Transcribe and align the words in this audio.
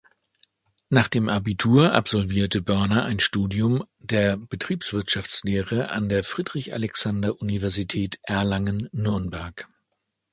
Nach 0.89 1.07
dem 1.09 1.29
Abitur 1.29 1.93
absolvierte 1.93 2.63
Börner 2.63 3.03
ein 3.05 3.19
Studium 3.19 3.83
der 3.99 4.35
Betriebswirtschaftslehre 4.35 5.89
an 5.91 6.09
der 6.09 6.23
Friedrich-Alexander-Universität 6.23 8.17
Erlangen-Nürnberg. 8.23 9.67